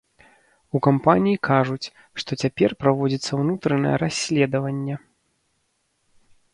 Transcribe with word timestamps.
У 0.77 0.79
кампаніі 0.87 1.39
кажуць, 1.49 1.91
што 2.23 2.31
цяпер 2.45 2.69
праводзіцца 2.81 3.31
ўнутранае 3.43 3.95
расследаванне. 4.07 4.95